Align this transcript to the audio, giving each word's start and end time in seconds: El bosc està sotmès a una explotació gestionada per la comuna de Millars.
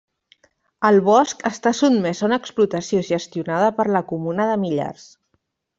El 0.89 0.95
bosc 1.09 1.45
està 1.49 1.75
sotmès 1.81 2.23
a 2.23 2.27
una 2.31 2.41
explotació 2.45 3.05
gestionada 3.13 3.71
per 3.81 3.91
la 3.99 4.05
comuna 4.15 4.53
de 4.53 4.61
Millars. 4.65 5.11